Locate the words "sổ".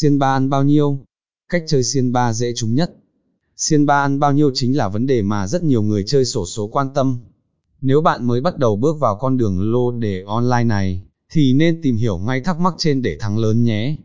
6.24-6.46